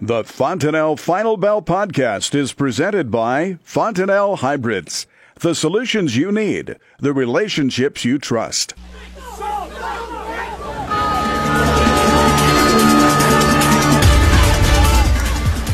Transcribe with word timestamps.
The 0.00 0.24
Fontanelle 0.24 0.96
Final 0.96 1.36
Bell 1.36 1.62
podcast 1.62 2.34
is 2.34 2.52
presented 2.52 3.10
by 3.10 3.58
Fontanelle 3.62 4.36
Hybrids. 4.36 5.06
The 5.40 5.54
solutions 5.54 6.16
you 6.16 6.32
need, 6.32 6.76
the 6.98 7.12
relationships 7.12 8.04
you 8.04 8.18
trust. 8.18 8.74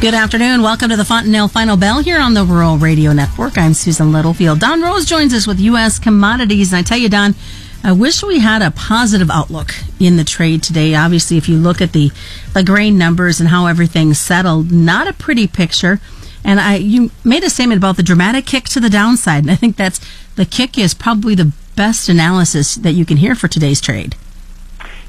Good 0.01 0.15
afternoon. 0.15 0.63
Welcome 0.63 0.91
to 0.91 0.97
the 0.97 1.05
Fontanelle 1.05 1.49
Final 1.49 1.77
Bell 1.77 2.01
here 2.01 2.21
on 2.21 2.35
the 2.35 2.45
Rural 2.45 2.79
Radio 2.79 3.13
Network. 3.13 3.59
I'm 3.59 3.75
Susan 3.75 4.13
Littlefield. 4.13 4.61
Don 4.61 4.81
Roose 4.81 5.05
joins 5.05 5.35
us 5.35 5.47
with 5.47 5.59
U.S. 5.59 5.99
commodities. 5.99 6.73
And 6.73 6.79
I 6.79 6.83
tell 6.83 6.99
you, 6.99 7.09
Don, 7.09 7.35
I 7.83 7.93
wish 7.93 8.23
we 8.23 8.41
had 8.41 8.61
a 8.61 8.71
positive 8.71 9.31
outlook 9.31 9.75
in 10.01 10.17
the 10.17 10.25
trade 10.25 10.63
today. 10.63 10.95
Obviously, 10.95 11.37
if 11.37 11.49
you 11.49 11.57
look 11.57 11.81
at 11.81 11.93
the, 11.93 12.11
the 12.53 12.65
grain 12.65 12.99
numbers 12.99 13.41
and 13.41 13.49
how 13.49 13.67
everything 13.67 14.15
settled, 14.15 14.73
not 14.73 15.07
a 15.07 15.13
pretty 15.13 15.47
picture. 15.47 16.01
And 16.45 16.61
I, 16.61 16.77
you 16.77 17.11
made 17.25 17.45
a 17.45 17.51
statement 17.51 17.79
about 17.79 17.97
the 17.97 18.03
dramatic 18.03 18.47
kick 18.47 18.65
to 18.71 18.81
the 18.81 18.91
downside. 18.91 19.45
And 19.45 19.51
I 19.51 19.55
think 19.55 19.77
that's 19.77 20.01
the 20.35 20.45
kick 20.45 20.77
is 20.77 20.93
probably 20.95 21.35
the 21.35 21.53
best 21.77 22.09
analysis 22.09 22.75
that 22.75 22.93
you 22.93 23.05
can 23.05 23.19
hear 23.19 23.35
for 23.35 23.49
today's 23.49 23.81
trade. 23.81 24.17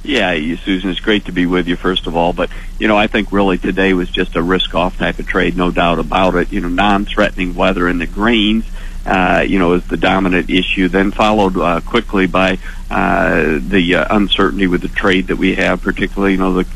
Yeah, 0.03 0.33
Susan, 0.63 0.89
it's 0.89 0.99
great 0.99 1.25
to 1.25 1.31
be 1.31 1.45
with 1.45 1.67
you, 1.67 1.75
first 1.75 2.07
of 2.07 2.15
all. 2.15 2.31
But, 2.31 2.49
you 2.79 2.87
know, 2.87 2.95
I 2.95 3.07
think 3.07 3.31
really 3.31 3.57
today 3.57 3.93
was 3.93 4.09
just 4.09 4.35
a 4.35 4.41
risk 4.41 4.73
off 4.73 4.97
type 4.97 5.19
of 5.19 5.27
trade, 5.27 5.57
no 5.57 5.71
doubt 5.71 5.99
about 5.99 6.35
it. 6.35 6.53
You 6.53 6.61
know, 6.61 6.69
non 6.69 7.05
threatening 7.05 7.53
weather 7.53 7.87
in 7.87 7.97
the 7.97 8.07
grains, 8.07 8.65
uh, 9.09 9.41
you 9.41 9.57
know, 9.57 9.73
is 9.73 9.87
the 9.87 9.97
dominant 9.97 10.49
issue, 10.51 10.87
then 10.87 11.11
followed 11.11 11.57
uh, 11.57 11.81
quickly 11.81 12.27
by 12.27 12.59
uh, 12.91 13.57
the 13.59 13.95
uh, 13.95 14.15
uncertainty 14.15 14.67
with 14.67 14.81
the 14.81 14.87
trade 14.87 15.27
that 15.27 15.37
we 15.37 15.55
have, 15.55 15.81
particularly, 15.81 16.33
you 16.33 16.37
know, 16.37 16.53
the, 16.53 16.67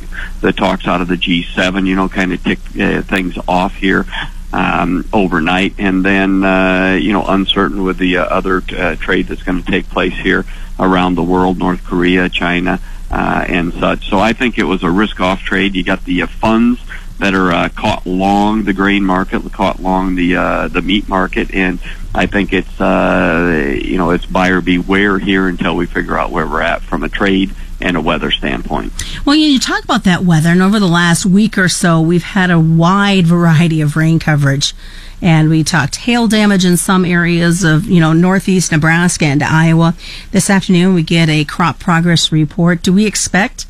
the 0.41 0.51
talks 0.51 0.87
out 0.87 0.99
of 0.99 1.07
the 1.07 1.15
G7, 1.15 1.85
you 1.85 1.95
know, 1.95 2.09
kind 2.09 2.33
of 2.33 2.43
tick 2.43 2.57
uh, 2.79 3.03
things 3.03 3.37
off 3.47 3.75
here. 3.75 4.05
Um, 4.51 5.09
overnight, 5.11 5.79
and 5.79 6.05
then 6.05 6.43
uh, 6.43 6.99
you 7.01 7.11
know 7.11 7.25
uncertain 7.25 7.81
with 7.81 7.97
the 7.97 8.17
uh, 8.17 8.25
other 8.25 8.61
uh, 8.77 8.95
trade 8.97 9.25
that's 9.25 9.41
going 9.41 9.63
to 9.63 9.71
take 9.71 9.89
place 9.89 10.13
here 10.13 10.45
around 10.79 11.15
the 11.15 11.23
world, 11.23 11.57
North 11.57 11.83
Korea, 11.83 12.29
China, 12.29 12.79
uh, 13.09 13.45
and 13.47 13.73
such. 13.73 14.07
So 14.11 14.19
I 14.19 14.33
think 14.33 14.59
it 14.59 14.65
was 14.65 14.83
a 14.83 14.91
risk-off 14.91 15.39
trade. 15.41 15.73
You 15.73 15.83
got 15.83 16.05
the 16.05 16.21
uh, 16.21 16.27
funds 16.27 16.79
that 17.17 17.33
are 17.33 17.51
uh, 17.51 17.69
caught 17.69 18.05
long 18.05 18.63
the 18.63 18.73
grain 18.73 19.03
market, 19.03 19.39
caught 19.53 19.79
long 19.79 20.15
the 20.15 20.35
uh, 20.35 20.67
the 20.67 20.83
meat 20.83 21.09
market, 21.09 21.51
and 21.51 21.79
I 22.15 22.27
think 22.27 22.53
it's 22.53 22.79
uh, 22.79 23.77
you 23.81 23.97
know 23.97 24.11
it's 24.11 24.25
buyer 24.25 24.61
beware 24.61 25.17
here 25.17 25.47
until 25.47 25.75
we 25.75 25.85
figure 25.85 26.17
out 26.17 26.31
where 26.31 26.47
we're 26.47 26.61
at 26.61 26.81
from 26.81 27.03
a 27.03 27.09
trade 27.09 27.53
and 27.81 27.97
a 27.97 28.01
weather 28.01 28.31
standpoint. 28.31 28.93
Well, 29.25 29.35
you 29.35 29.59
talk 29.59 29.83
about 29.83 30.03
that 30.05 30.23
weather, 30.23 30.49
and 30.49 30.61
over 30.61 30.79
the 30.79 30.87
last 30.87 31.25
week 31.25 31.57
or 31.57 31.67
so, 31.67 31.99
we've 31.99 32.23
had 32.23 32.49
a 32.49 32.59
wide 32.59 33.27
variety 33.27 33.81
of 33.81 33.95
rain 33.95 34.19
coverage. 34.19 34.73
And 35.21 35.49
we 35.49 35.63
talked 35.63 35.95
hail 35.95 36.27
damage 36.27 36.65
in 36.65 36.75
some 36.75 37.05
areas 37.05 37.63
of, 37.63 37.85
you 37.85 38.01
know, 38.01 38.11
northeast 38.11 38.73
Nebraska 38.73 39.23
and 39.23 39.41
Iowa. 39.41 39.95
This 40.31 40.49
afternoon, 40.49 40.93
we 40.93 41.01
get 41.01 41.29
a 41.29 41.45
crop 41.45 41.79
progress 41.79 42.29
report. 42.29 42.83
Do 42.83 42.91
we 42.91 43.05
expect 43.05 43.65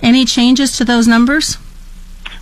any 0.00 0.24
changes 0.24 0.74
to 0.78 0.86
those 0.86 1.06
numbers? 1.06 1.58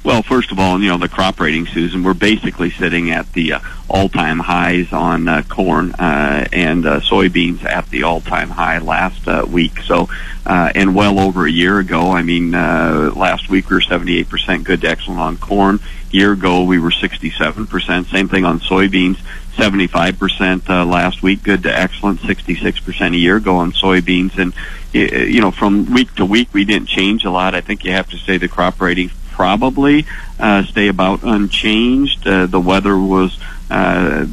Well, 0.05 0.23
first 0.23 0.53
of 0.53 0.59
all, 0.59 0.79
you 0.83 0.91
know, 0.91 0.99
the 0.99 1.09
crop 1.09 1.41
rating, 1.41 1.65
Susan, 1.65 2.03
we're 2.03 2.13
basically 2.13 2.71
sitting 2.71 3.11
at 3.11 3.33
the 3.33 3.55
uh, 3.55 3.61
all-time 3.89 4.39
highs 4.39 4.93
on 4.93 5.27
uh, 5.27 5.43
corn 5.49 5.93
uh, 5.93 6.47
and 6.53 6.85
uh, 6.85 7.01
soybeans 7.01 7.65
at 7.65 7.89
the 7.89 8.03
all-time 8.03 8.51
high 8.51 8.77
last 8.81 9.27
uh, 9.27 9.47
week. 9.49 9.81
So, 9.81 10.11
uh, 10.45 10.71
and 10.75 10.95
well 10.95 11.19
over 11.19 11.47
a 11.47 11.51
year 11.51 11.79
ago, 11.79 12.11
I 12.11 12.23
mean, 12.23 12.55
uh, 12.55 13.15
last 13.17 13.49
week 13.49 13.71
we 13.71 13.77
were 13.77 13.81
78% 13.81 14.63
good 14.63 14.83
to 14.83 14.89
excellent 14.89 15.21
on 15.21 15.39
corn. 15.39 15.81
Year 16.11 16.33
ago 16.33 16.65
we 16.65 16.79
were 16.79 16.91
67%. 16.91 18.11
Same 18.11 18.29
thing 18.29 18.45
on 18.45 18.61
soybeans. 18.61 19.17
75% 19.57 20.69
uh, 20.69 20.85
last 20.85 21.23
week, 21.23 21.43
good 21.43 21.63
to 21.63 21.75
excellent, 21.75 22.21
66% 22.21 23.15
a 23.15 23.17
year 23.17 23.37
ago 23.37 23.57
on 23.57 23.73
soybeans. 23.73 24.37
And, 24.37 24.53
you 24.93 25.41
know, 25.41 25.51
from 25.51 25.95
week 25.95 26.15
to 26.17 26.27
week, 26.27 26.51
we 26.53 26.67
didn't 26.67 26.89
change 26.89 27.25
a 27.25 27.31
lot. 27.31 27.55
I 27.55 27.63
think 27.63 27.87
you 27.87 27.93
have 27.93 28.11
to 28.11 28.19
say 28.19 28.37
the 28.37 28.49
crop 28.49 28.83
rating 28.83 29.11
probably 29.35 30.07
uh, 30.39 30.63
stay 30.65 30.89
about 30.89 31.25
unchanged. 31.25 32.27
Uh, 32.27 32.47
the 32.47 32.61
weather 32.61 32.97
was, 32.97 33.39
uh, 33.69 34.27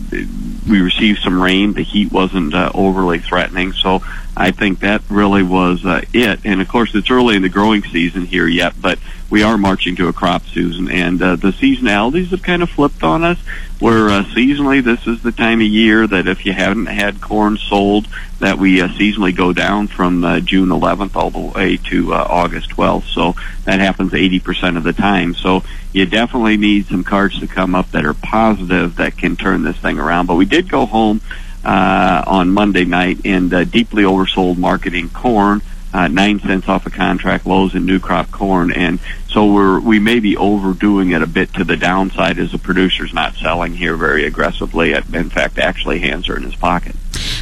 we 0.69 0.79
received 0.79 1.19
some 1.21 1.41
rain. 1.41 1.73
The 1.73 1.81
heat 1.81 2.11
wasn't 2.11 2.53
uh, 2.53 2.71
overly 2.73 3.19
threatening. 3.19 3.73
So 3.73 4.03
I 4.35 4.51
think 4.51 4.79
that 4.79 5.01
really 5.09 5.43
was 5.43 5.85
uh, 5.85 6.01
it. 6.13 6.39
And 6.45 6.61
of 6.61 6.67
course, 6.67 6.95
it's 6.95 7.11
early 7.11 7.35
in 7.35 7.41
the 7.41 7.49
growing 7.49 7.83
season 7.83 8.25
here 8.25 8.47
yet, 8.47 8.73
but 8.81 8.97
we 9.29 9.43
are 9.43 9.57
marching 9.57 9.95
to 9.97 10.07
a 10.07 10.13
crop 10.13 10.45
season, 10.45 10.89
and 10.89 11.21
uh, 11.21 11.35
the 11.37 11.51
seasonalities 11.51 12.31
have 12.31 12.43
kind 12.43 12.61
of 12.61 12.69
flipped 12.69 13.03
on 13.03 13.23
us. 13.23 13.39
Where 13.79 14.09
uh, 14.09 14.23
seasonally, 14.25 14.83
this 14.83 15.07
is 15.07 15.23
the 15.23 15.31
time 15.31 15.59
of 15.59 15.67
year 15.67 16.05
that 16.05 16.27
if 16.27 16.45
you 16.45 16.53
haven't 16.53 16.85
had 16.85 17.19
corn 17.19 17.57
sold, 17.57 18.07
that 18.39 18.57
we 18.57 18.81
uh, 18.81 18.89
seasonally 18.89 19.35
go 19.35 19.53
down 19.53 19.87
from 19.87 20.23
uh, 20.23 20.39
June 20.39 20.69
11th 20.69 21.15
all 21.15 21.29
the 21.29 21.39
way 21.39 21.77
to 21.77 22.13
uh, 22.13 22.27
August 22.29 22.69
12th. 22.71 23.05
So 23.05 23.35
that 23.63 23.79
happens 23.79 24.11
80% 24.11 24.77
of 24.77 24.83
the 24.83 24.93
time. 24.93 25.33
So 25.33 25.63
you 25.93 26.05
definitely 26.05 26.57
need 26.57 26.87
some 26.87 27.03
cards 27.03 27.39
to 27.39 27.47
come 27.47 27.73
up 27.73 27.91
that 27.91 28.05
are 28.05 28.13
positive 28.13 28.97
that 28.97 29.17
can 29.17 29.35
turn 29.35 29.63
this 29.63 29.77
thing 29.77 29.99
around. 29.99 30.27
But 30.27 30.35
we 30.35 30.45
did 30.45 30.69
go 30.69 30.85
home 30.85 31.21
uh, 31.63 32.23
on 32.25 32.49
Monday 32.49 32.85
night 32.85 33.19
and 33.25 33.53
uh, 33.53 33.63
deeply 33.63 34.03
oversold 34.03 34.57
marketing 34.57 35.09
corn. 35.09 35.61
Uh, 35.93 36.07
nine 36.07 36.39
cents 36.39 36.69
off 36.69 36.85
a 36.85 36.89
contract 36.89 37.45
lows 37.45 37.75
in 37.75 37.85
new 37.85 37.99
crop 37.99 38.31
corn, 38.31 38.71
and 38.71 38.97
so 39.27 39.51
we're 39.51 39.77
we 39.77 39.99
may 39.99 40.21
be 40.21 40.37
overdoing 40.37 41.11
it 41.11 41.21
a 41.21 41.27
bit 41.27 41.53
to 41.53 41.65
the 41.65 41.75
downside 41.75 42.39
as 42.39 42.53
the 42.53 42.57
producer's 42.57 43.13
not 43.13 43.35
selling 43.35 43.73
here 43.73 43.97
very 43.97 44.23
aggressively. 44.25 44.93
In 44.93 45.29
fact, 45.29 45.57
actually, 45.57 45.99
hands 45.99 46.29
are 46.29 46.37
in 46.37 46.43
his 46.43 46.55
pocket. 46.55 46.95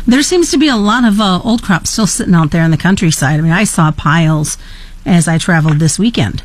There 0.08 0.24
seems 0.24 0.50
to 0.50 0.58
be 0.58 0.68
a 0.68 0.76
lot 0.76 1.06
of 1.06 1.22
uh, 1.22 1.40
old 1.44 1.62
crops 1.62 1.92
still 1.92 2.08
sitting 2.08 2.34
out 2.34 2.50
there 2.50 2.64
in 2.64 2.72
the 2.72 2.78
countryside. 2.78 3.40
I 3.40 3.44
mean, 3.44 3.52
I 3.52 3.66
saw 3.66 3.92
piles 3.92 4.58
as 5.06 5.28
I 5.28 5.38
traveled 5.38 5.78
this 5.78 6.00
weekend. 6.00 6.42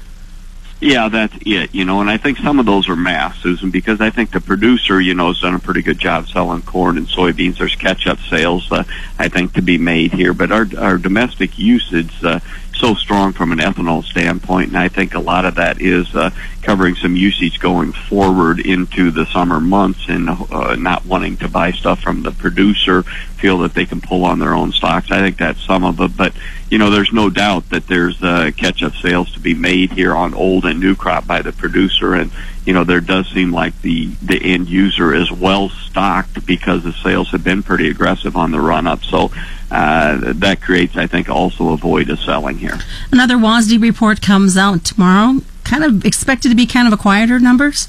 Yeah, 0.84 1.08
that's 1.08 1.34
it. 1.46 1.74
You 1.74 1.86
know, 1.86 2.02
and 2.02 2.10
I 2.10 2.18
think 2.18 2.36
some 2.36 2.58
of 2.60 2.66
those 2.66 2.90
are 2.90 2.96
mass, 2.96 3.38
Susan, 3.38 3.70
because 3.70 4.02
I 4.02 4.10
think 4.10 4.32
the 4.32 4.40
producer, 4.40 5.00
you 5.00 5.14
know, 5.14 5.28
has 5.28 5.40
done 5.40 5.54
a 5.54 5.58
pretty 5.58 5.80
good 5.80 5.98
job 5.98 6.28
selling 6.28 6.60
corn 6.60 6.98
and 6.98 7.06
soybeans. 7.06 7.56
There's 7.56 7.74
catch-up 7.74 8.18
sales, 8.28 8.70
uh, 8.70 8.84
I 9.18 9.28
think, 9.28 9.54
to 9.54 9.62
be 9.62 9.78
made 9.78 10.12
here, 10.12 10.34
but 10.34 10.52
our 10.52 10.66
our 10.76 10.98
domestic 10.98 11.58
usage 11.58 12.12
uh, 12.22 12.40
so 12.74 12.92
strong 12.92 13.32
from 13.32 13.50
an 13.50 13.60
ethanol 13.60 14.04
standpoint, 14.04 14.68
and 14.68 14.76
I 14.76 14.88
think 14.88 15.14
a 15.14 15.20
lot 15.20 15.46
of 15.46 15.54
that 15.54 15.80
is 15.80 16.14
uh, 16.14 16.30
covering 16.60 16.96
some 16.96 17.16
usage 17.16 17.60
going 17.60 17.92
forward 17.92 18.60
into 18.60 19.10
the 19.10 19.24
summer 19.24 19.60
months 19.60 20.04
and 20.08 20.28
uh, 20.28 20.76
not 20.76 21.06
wanting 21.06 21.38
to 21.38 21.48
buy 21.48 21.70
stuff 21.70 22.00
from 22.00 22.22
the 22.22 22.32
producer, 22.32 23.04
feel 23.34 23.58
that 23.58 23.74
they 23.74 23.86
can 23.86 24.00
pull 24.00 24.24
on 24.24 24.38
their 24.38 24.54
own 24.54 24.72
stocks. 24.72 25.10
I 25.10 25.20
think 25.20 25.36
that's 25.36 25.62
some 25.64 25.84
of 25.84 26.00
it, 26.00 26.16
but 26.16 26.32
you 26.70 26.78
know, 26.78 26.90
there's 26.90 27.12
no 27.12 27.30
doubt 27.30 27.70
that 27.70 27.86
there's 27.86 28.22
uh, 28.22 28.50
catch-up 28.56 28.94
sales 28.94 29.32
to 29.32 29.40
be 29.40 29.54
made 29.54 29.92
here 29.92 30.14
on 30.14 30.34
old 30.34 30.64
and 30.64 30.80
new 30.80 30.96
crop 30.96 31.26
by 31.26 31.42
the 31.42 31.52
producer, 31.52 32.14
and 32.14 32.32
you 32.64 32.72
know, 32.72 32.84
there 32.84 33.00
does 33.00 33.28
seem 33.28 33.52
like 33.52 33.80
the 33.82 34.06
the 34.22 34.40
end 34.42 34.68
user 34.68 35.14
is 35.14 35.30
well 35.30 35.68
stocked 35.68 36.46
because 36.46 36.82
the 36.82 36.92
sales 36.92 37.30
have 37.30 37.44
been 37.44 37.62
pretty 37.62 37.88
aggressive 37.88 38.36
on 38.36 38.50
the 38.50 38.60
run 38.60 38.86
up. 38.86 39.04
So 39.04 39.30
uh, 39.70 40.32
that 40.34 40.62
creates, 40.62 40.96
I 40.96 41.06
think, 41.06 41.28
also 41.28 41.72
a 41.72 41.76
void 41.76 42.10
of 42.10 42.18
selling 42.20 42.58
here. 42.58 42.78
Another 43.12 43.36
WASDE 43.36 43.80
report 43.80 44.22
comes 44.22 44.56
out 44.56 44.84
tomorrow. 44.84 45.40
Kind 45.64 45.84
of 45.84 46.04
expected 46.04 46.48
to 46.50 46.54
be 46.54 46.66
kind 46.66 46.86
of 46.86 46.92
a 46.92 46.96
quieter 46.96 47.38
numbers. 47.38 47.88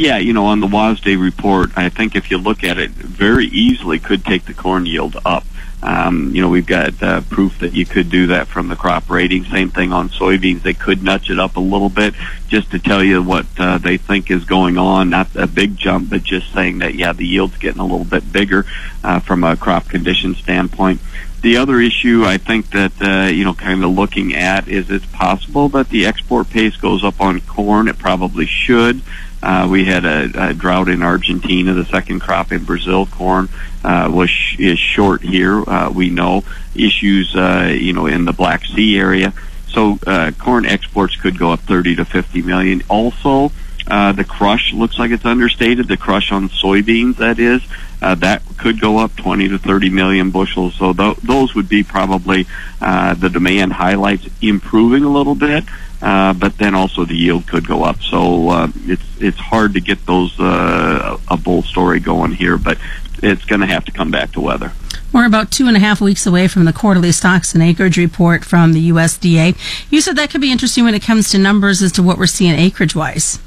Yeah, 0.00 0.16
you 0.16 0.32
know, 0.32 0.46
on 0.46 0.60
the 0.60 0.66
WASDE 0.66 1.20
report, 1.20 1.76
I 1.76 1.90
think 1.90 2.16
if 2.16 2.30
you 2.30 2.38
look 2.38 2.64
at 2.64 2.78
it, 2.78 2.90
very 2.90 3.44
easily 3.44 3.98
could 3.98 4.24
take 4.24 4.46
the 4.46 4.54
corn 4.54 4.86
yield 4.86 5.14
up. 5.26 5.44
Um, 5.82 6.34
you 6.34 6.40
know, 6.40 6.48
we've 6.48 6.64
got 6.64 7.02
uh, 7.02 7.20
proof 7.20 7.58
that 7.58 7.74
you 7.74 7.84
could 7.84 8.08
do 8.08 8.28
that 8.28 8.48
from 8.48 8.68
the 8.68 8.76
crop 8.76 9.10
rating. 9.10 9.44
Same 9.44 9.68
thing 9.68 9.92
on 9.92 10.08
soybeans. 10.08 10.62
They 10.62 10.72
could 10.72 11.02
nudge 11.02 11.28
it 11.28 11.38
up 11.38 11.56
a 11.56 11.60
little 11.60 11.90
bit 11.90 12.14
just 12.48 12.70
to 12.70 12.78
tell 12.78 13.04
you 13.04 13.22
what 13.22 13.44
uh, 13.58 13.76
they 13.76 13.98
think 13.98 14.30
is 14.30 14.46
going 14.46 14.78
on. 14.78 15.10
Not 15.10 15.36
a 15.36 15.46
big 15.46 15.76
jump, 15.76 16.08
but 16.08 16.22
just 16.22 16.50
saying 16.54 16.78
that, 16.78 16.94
yeah, 16.94 17.12
the 17.12 17.26
yield's 17.26 17.58
getting 17.58 17.80
a 17.80 17.86
little 17.86 18.06
bit 18.06 18.32
bigger 18.32 18.64
uh, 19.04 19.20
from 19.20 19.44
a 19.44 19.54
crop 19.54 19.90
condition 19.90 20.34
standpoint. 20.34 21.02
The 21.42 21.58
other 21.58 21.78
issue 21.78 22.24
I 22.24 22.38
think 22.38 22.70
that, 22.70 22.92
uh, 23.02 23.30
you 23.30 23.44
know, 23.44 23.52
kind 23.52 23.84
of 23.84 23.90
looking 23.90 24.34
at 24.34 24.66
is 24.66 24.90
it's 24.90 25.04
possible 25.04 25.68
that 25.70 25.90
the 25.90 26.06
export 26.06 26.48
pace 26.48 26.76
goes 26.76 27.04
up 27.04 27.20
on 27.20 27.42
corn. 27.42 27.86
It 27.86 27.98
probably 27.98 28.46
should. 28.46 29.02
Uh, 29.42 29.66
we 29.70 29.84
had 29.86 30.04
a, 30.04 30.48
a 30.50 30.54
drought 30.54 30.88
in 30.88 31.02
Argentina. 31.02 31.72
The 31.72 31.86
second 31.86 32.20
crop 32.20 32.52
in 32.52 32.64
Brazil, 32.64 33.06
corn, 33.06 33.48
uh, 33.84 34.10
was 34.12 34.28
sh- 34.28 34.58
is 34.58 34.78
short 34.78 35.22
here. 35.22 35.62
Uh, 35.68 35.90
we 35.90 36.10
know 36.10 36.44
issues, 36.74 37.34
uh, 37.34 37.74
you 37.74 37.92
know, 37.92 38.06
in 38.06 38.24
the 38.24 38.32
Black 38.32 38.64
Sea 38.66 38.98
area. 38.98 39.32
So 39.68 39.98
uh, 40.06 40.32
corn 40.38 40.66
exports 40.66 41.16
could 41.16 41.38
go 41.38 41.52
up 41.52 41.60
30 41.60 41.96
to 41.96 42.04
50 42.04 42.42
million. 42.42 42.82
Also, 42.88 43.52
uh, 43.90 44.12
the 44.12 44.24
crush 44.24 44.72
looks 44.72 44.98
like 44.98 45.10
it's 45.10 45.24
understated. 45.24 45.88
The 45.88 45.96
crush 45.96 46.30
on 46.32 46.48
soybeans, 46.48 47.16
that 47.16 47.38
is, 47.38 47.62
uh, 48.00 48.14
that 48.16 48.42
could 48.56 48.80
go 48.80 48.98
up 48.98 49.14
20 49.16 49.48
to 49.48 49.58
30 49.58 49.90
million 49.90 50.30
bushels. 50.30 50.74
So 50.76 50.92
th- 50.92 51.16
those 51.18 51.54
would 51.54 51.68
be 51.68 51.82
probably 51.82 52.46
uh, 52.80 53.14
the 53.14 53.28
demand 53.28 53.72
highlights 53.74 54.28
improving 54.40 55.04
a 55.04 55.10
little 55.10 55.34
bit. 55.34 55.64
uh, 56.02 56.32
but 56.32 56.56
then 56.58 56.74
also 56.74 57.04
the 57.04 57.14
yield 57.14 57.46
could 57.46 57.66
go 57.66 57.84
up. 57.84 58.00
So 58.02 58.48
uh, 58.48 58.68
it's 58.86 59.02
it's 59.20 59.38
hard 59.38 59.74
to 59.74 59.80
get 59.80 60.06
those 60.06 60.38
uh, 60.40 61.18
a 61.28 61.36
bull 61.36 61.62
story 61.62 62.00
going 62.00 62.32
here, 62.32 62.56
but 62.56 62.78
it's 63.22 63.44
going 63.44 63.60
to 63.60 63.66
have 63.66 63.84
to 63.84 63.92
come 63.92 64.10
back 64.10 64.32
to 64.32 64.40
weather. 64.40 64.72
We're 65.12 65.26
about 65.26 65.50
two 65.50 65.66
and 65.66 65.76
a 65.76 65.80
half 65.80 66.00
weeks 66.00 66.24
away 66.26 66.48
from 66.48 66.64
the 66.64 66.72
quarterly 66.72 67.12
stocks 67.12 67.52
and 67.52 67.62
acreage 67.62 67.98
report 67.98 68.44
from 68.44 68.72
the 68.72 68.90
USDA. 68.90 69.56
You 69.90 70.00
said 70.00 70.16
that 70.16 70.30
could 70.30 70.40
be 70.40 70.52
interesting 70.52 70.84
when 70.84 70.94
it 70.94 71.02
comes 71.02 71.30
to 71.30 71.38
numbers 71.38 71.82
as 71.82 71.92
to 71.92 72.02
what 72.02 72.16
we're 72.16 72.26
seeing 72.26 72.58
acreage 72.58 72.94
wise. 72.94 73.40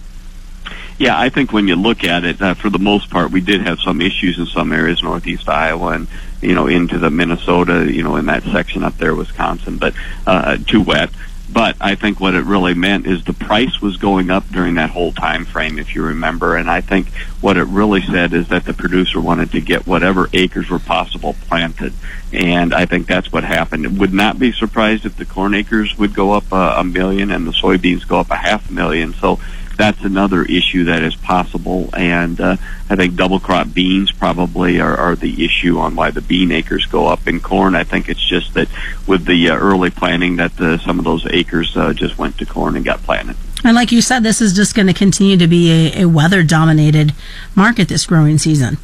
Yeah, 0.98 1.20
I 1.20 1.30
think 1.30 1.52
when 1.52 1.68
you 1.68 1.76
look 1.76 2.04
at 2.04 2.24
it, 2.24 2.42
uh, 2.42 2.54
for 2.54 2.70
the 2.70 2.80
most 2.80 3.10
part, 3.10 3.32
we 3.32 3.42
did 3.42 3.62
have 3.62 3.80
some 3.80 4.00
issues 4.00 4.38
in 4.38 4.46
some 4.46 4.72
areas, 4.72 5.02
northeast 5.02 5.50
Iowa 5.50 5.90
and 5.90 6.08
you 6.42 6.54
know 6.54 6.68
into 6.68 7.00
the 7.00 7.10
Minnesota, 7.10 7.92
you 7.92 8.04
know, 8.04 8.16
in 8.18 8.28
that 8.28 8.44
section 8.44 8.84
up 8.84 8.98
there, 8.98 9.16
Wisconsin, 9.16 9.78
but 9.78 9.94
uh, 10.28 10.58
too 10.58 10.82
wet. 10.82 11.10
But 11.52 11.76
I 11.80 11.94
think 11.94 12.20
what 12.20 12.34
it 12.34 12.46
really 12.46 12.74
meant 12.74 13.06
is 13.06 13.24
the 13.24 13.34
price 13.34 13.80
was 13.80 13.98
going 13.98 14.32
up 14.32 14.48
during 14.50 14.76
that 14.76 14.90
whole 14.90 15.12
time 15.12 15.46
frame, 15.46 15.78
if 15.78 15.94
you 15.94 16.02
remember. 16.02 16.56
And 16.56 16.68
I 16.68 16.82
think 16.82 17.10
what 17.42 17.58
it 17.58 17.66
really 17.66 18.02
said 18.02 18.34
is 18.34 18.48
that 18.48 18.66
the 18.66 18.74
producer 18.74 19.22
wanted 19.22 19.52
to 19.52 19.62
get 19.62 19.86
whatever 19.86 20.30
acres 20.34 20.72
were 20.72 20.80
possible 20.80 21.36
planted. 21.48 21.94
And 22.32 22.74
I 22.74 22.88
think 22.88 23.06
that's 23.06 23.32
what 23.32 23.44
happened. 23.44 23.86
It 23.86 23.92
would 23.92 24.14
not 24.14 24.40
be 24.40 24.52
surprised 24.52 25.06
if 25.06 25.16
the 25.16 25.26
corn 25.26 25.54
acres 25.54 25.96
would 26.00 26.16
go 26.16 26.32
up 26.32 26.52
a, 26.52 26.76
a 26.78 26.84
million 26.84 27.30
and 27.30 27.46
the 27.46 27.52
soybeans 27.52 28.08
go 28.08 28.20
up 28.20 28.32
a 28.32 28.36
half 28.36 28.72
million. 28.72 29.14
So 29.14 29.40
that's 29.76 30.02
another 30.04 30.44
issue 30.44 30.86
that 30.86 31.04
is 31.04 31.16
possible. 31.16 31.90
And 31.94 32.40
uh, 32.40 32.58
I 32.90 32.96
think 32.96 33.16
double 33.16 33.40
crop 33.40 33.74
beans 33.74 34.12
probably 34.12 34.80
are, 34.80 34.96
are 34.96 35.16
the 35.16 35.44
issue 35.44 35.80
on 35.80 35.96
why 35.96 36.12
the 36.12 36.22
bean 36.22 36.52
acres 36.52 36.86
go 36.86 37.08
up. 37.08 37.28
In 37.28 37.40
corn, 37.40 37.76
I 37.76 37.84
think 37.84 38.10
it's 38.10 38.26
just 38.26 38.54
that 38.54 38.68
with 39.08 39.26
the 39.26 39.50
uh, 39.50 39.56
early 39.56 39.90
planting, 39.90 40.38
that 40.38 40.56
the, 40.58 40.78
some 40.80 41.00
of 41.00 41.06
those 41.06 41.26
acres 41.32 41.76
uh, 41.76 41.94
just 41.94 42.18
went 42.18 42.38
to 42.40 42.46
corn 42.46 42.76
and 42.76 42.86
got 42.86 43.02
planted. 43.04 43.36
And 43.64 43.76
like 43.76 43.92
you 43.92 44.02
said, 44.02 44.24
this 44.24 44.42
is 44.42 44.54
just 44.54 44.76
going 44.76 44.88
to 44.88 44.94
continue 44.94 45.38
to 45.38 45.48
be 45.48 45.72
a, 45.72 46.02
a 46.02 46.06
weather 46.06 46.44
dominated 46.44 47.14
market 47.56 47.88
this 47.88 48.06
growing 48.06 48.38
season. 48.38 48.78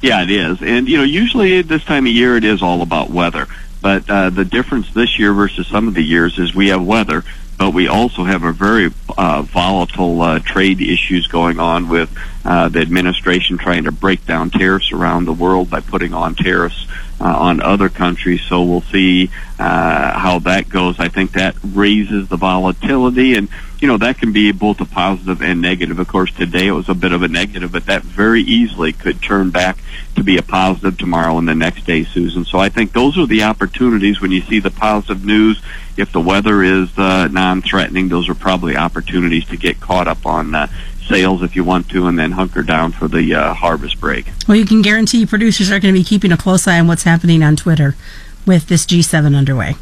Yeah, 0.00 0.22
it 0.22 0.30
is. 0.30 0.62
And, 0.62 0.88
you 0.88 0.96
know, 0.96 1.04
usually 1.04 1.62
this 1.62 1.84
time 1.84 2.06
of 2.06 2.12
year, 2.12 2.36
it 2.36 2.44
is 2.44 2.62
all 2.62 2.82
about 2.82 3.10
weather. 3.10 3.46
But 3.80 4.08
uh, 4.08 4.30
the 4.30 4.44
difference 4.44 4.92
this 4.94 5.18
year 5.18 5.32
versus 5.32 5.66
some 5.66 5.88
of 5.88 5.94
the 5.94 6.02
years 6.02 6.38
is 6.38 6.54
we 6.54 6.68
have 6.68 6.84
weather, 6.84 7.24
but 7.58 7.72
we 7.72 7.88
also 7.88 8.24
have 8.24 8.42
a 8.42 8.52
very 8.52 8.90
uh, 9.16 9.42
volatile 9.42 10.20
uh, 10.20 10.38
trade 10.40 10.80
issues 10.80 11.26
going 11.26 11.60
on 11.60 11.88
with 11.88 12.16
uh, 12.44 12.68
the 12.68 12.80
administration 12.80 13.58
trying 13.58 13.84
to 13.84 13.92
break 13.92 14.26
down 14.26 14.50
tariffs 14.50 14.92
around 14.92 15.24
the 15.24 15.32
world 15.32 15.70
by 15.70 15.80
putting 15.80 16.12
on 16.12 16.34
tariffs 16.34 16.86
uh, 17.20 17.24
on 17.24 17.60
other 17.60 17.88
countries. 17.88 18.42
So 18.42 18.62
we'll 18.64 18.80
see 18.80 19.30
uh, 19.58 20.18
how 20.18 20.40
that 20.40 20.68
goes. 20.68 20.98
I 20.98 21.08
think 21.08 21.32
that 21.32 21.54
raises 21.62 22.28
the 22.28 22.36
volatility, 22.36 23.36
and 23.36 23.48
you 23.80 23.86
know 23.86 23.96
that 23.98 24.18
can 24.18 24.32
be 24.32 24.50
both 24.50 24.80
a 24.80 24.84
positive 24.84 25.40
and 25.40 25.60
negative. 25.60 25.98
Of 26.00 26.08
course, 26.08 26.32
today 26.32 26.66
it 26.66 26.72
was 26.72 26.88
a 26.88 26.94
bit 26.94 27.12
of 27.12 27.22
a 27.22 27.28
negative, 27.28 27.70
but 27.70 27.86
that 27.86 28.02
very 28.02 28.42
easily 28.42 28.92
could 28.92 29.22
turn 29.22 29.50
back 29.50 29.78
to 30.16 30.24
be 30.24 30.36
a 30.36 30.42
positive 30.42 30.98
tomorrow 30.98 31.38
and 31.38 31.48
the 31.48 31.54
next 31.54 31.86
day, 31.86 32.04
Susan. 32.04 32.44
So 32.44 32.58
I 32.58 32.68
think 32.68 32.92
those 32.92 33.16
are 33.18 33.26
the 33.26 33.44
opportunities 33.44 34.20
when 34.20 34.32
you 34.32 34.42
see 34.42 34.58
the 34.58 34.70
positive 34.70 35.24
news. 35.24 35.62
If 35.96 36.10
the 36.10 36.20
weather 36.20 36.62
is 36.62 36.96
uh, 36.98 37.28
non-threatening, 37.28 38.08
those 38.08 38.28
are 38.28 38.34
probably 38.34 38.76
opportunities 38.76 39.44
to 39.46 39.56
get 39.56 39.78
caught 39.78 40.08
up 40.08 40.24
on 40.26 40.54
uh, 40.54 40.66
sales 41.08 41.42
if 41.42 41.56
you 41.56 41.64
want 41.64 41.88
to, 41.90 42.06
and 42.06 42.18
then 42.18 42.32
hunker 42.32 42.62
down 42.62 42.92
for 42.92 43.08
the 43.08 43.34
uh, 43.34 43.54
harvest 43.54 44.00
break. 44.00 44.30
Well, 44.48 44.56
you 44.56 44.66
can 44.66 44.82
guarantee 44.82 45.26
producers 45.26 45.70
are 45.70 45.80
going 45.80 45.94
to 45.94 46.00
be 46.00 46.04
keeping 46.04 46.32
a 46.32 46.36
close 46.36 46.66
eye 46.66 46.78
on 46.78 46.86
what's 46.86 47.04
happening 47.04 47.42
on 47.42 47.56
Twitter 47.56 47.96
with 48.46 48.68
this 48.68 48.86
G7 48.86 49.36
underway. 49.36 49.74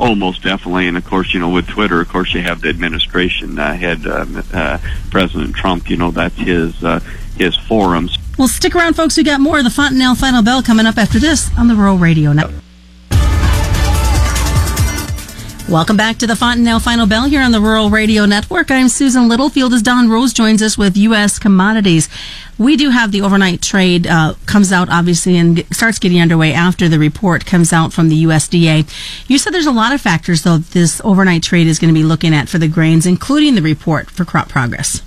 Oh, 0.00 0.14
most 0.14 0.42
definitely, 0.42 0.88
and 0.88 0.96
of 0.96 1.04
course, 1.04 1.34
you 1.34 1.40
know, 1.40 1.50
with 1.50 1.66
Twitter, 1.66 2.00
of 2.00 2.08
course, 2.08 2.34
you 2.34 2.42
have 2.42 2.60
the 2.60 2.68
administration 2.68 3.58
uh, 3.58 3.74
head, 3.74 4.06
uh, 4.06 4.26
uh, 4.52 4.78
President 5.10 5.54
Trump. 5.54 5.88
You 5.88 5.96
know, 5.96 6.10
that's 6.10 6.36
his 6.36 6.82
uh, 6.82 7.00
his 7.36 7.56
forums. 7.56 8.16
Well, 8.38 8.48
stick 8.48 8.74
around, 8.74 8.94
folks. 8.94 9.16
We 9.16 9.24
got 9.24 9.40
more 9.40 9.58
of 9.58 9.64
the 9.64 9.70
Fontanelle 9.70 10.14
Final 10.14 10.42
Bell 10.42 10.62
coming 10.62 10.86
up 10.86 10.98
after 10.98 11.18
this 11.18 11.50
on 11.56 11.68
the 11.68 11.74
Rural 11.74 11.98
Radio 11.98 12.32
Network. 12.32 12.62
Welcome 15.68 15.98
back 15.98 16.16
to 16.20 16.26
the 16.26 16.34
Fontanelle 16.34 16.80
Final 16.80 17.06
Bell 17.06 17.28
here 17.28 17.42
on 17.42 17.52
the 17.52 17.60
Rural 17.60 17.90
Radio 17.90 18.24
Network. 18.24 18.70
I'm 18.70 18.88
Susan 18.88 19.28
Littlefield 19.28 19.74
as 19.74 19.82
Don 19.82 20.08
Roose 20.08 20.32
joins 20.32 20.62
us 20.62 20.78
with 20.78 20.96
U.S. 20.96 21.38
commodities. 21.38 22.08
We 22.56 22.78
do 22.78 22.88
have 22.88 23.12
the 23.12 23.20
overnight 23.20 23.60
trade 23.60 24.06
uh, 24.06 24.32
comes 24.46 24.72
out 24.72 24.88
obviously 24.88 25.36
and 25.36 25.66
starts 25.70 25.98
getting 25.98 26.22
underway 26.22 26.54
after 26.54 26.88
the 26.88 26.98
report 26.98 27.44
comes 27.44 27.70
out 27.70 27.92
from 27.92 28.08
the 28.08 28.24
USDA. 28.24 28.90
You 29.28 29.36
said 29.36 29.52
there's 29.52 29.66
a 29.66 29.70
lot 29.70 29.92
of 29.92 30.00
factors 30.00 30.42
though 30.42 30.56
this 30.56 31.02
overnight 31.04 31.42
trade 31.42 31.66
is 31.66 31.78
going 31.78 31.92
to 31.92 32.00
be 32.00 32.04
looking 32.04 32.32
at 32.32 32.48
for 32.48 32.56
the 32.56 32.66
grains, 32.66 33.04
including 33.04 33.54
the 33.54 33.60
report 33.60 34.10
for 34.10 34.24
crop 34.24 34.48
progress. 34.48 35.02